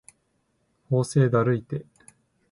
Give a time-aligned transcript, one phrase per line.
[0.89, 1.85] 法政だるいて